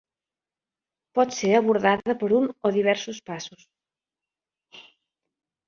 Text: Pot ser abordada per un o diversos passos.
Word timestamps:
Pot 1.19 1.35
ser 1.39 1.51
abordada 1.57 2.15
per 2.23 2.31
un 2.39 2.49
o 2.69 2.73
diversos 2.79 3.21
passos. 3.29 4.83